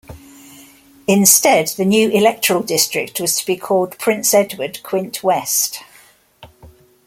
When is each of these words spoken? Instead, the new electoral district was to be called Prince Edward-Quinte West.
Instead, 1.07 1.67
the 1.77 1.85
new 1.85 2.09
electoral 2.09 2.63
district 2.63 3.19
was 3.21 3.35
to 3.35 3.45
be 3.45 3.55
called 3.55 3.99
Prince 3.99 4.33
Edward-Quinte 4.33 5.19
West. 5.21 5.83